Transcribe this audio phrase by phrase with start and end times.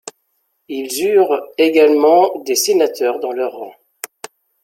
[0.67, 3.75] Ils eurent également des sénateurs dans leurs rangs.